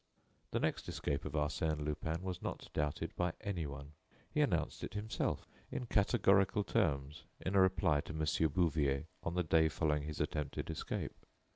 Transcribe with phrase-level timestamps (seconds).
[0.49, 3.91] The next escape of Arsène Lupin was not doubted by anyone.
[4.31, 8.25] He announced it himself, in categorical terms, in a reply to Mon.
[8.49, 11.13] Bouvier on the day following his attempted escape.